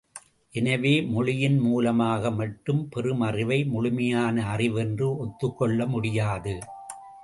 எனவே 0.53 0.93
மொழியின் 1.01 1.59
மூலமாக 1.59 2.31
மட்டும் 2.31 2.81
பெறும் 2.89 3.21
அறிவை 3.21 3.59
முழுமையான 3.65 4.45
அறிவு 4.49 4.79
என்று 4.79 5.17
ஒத்துக்கொள்ள 5.17 5.85
முடியாது. 5.85 6.55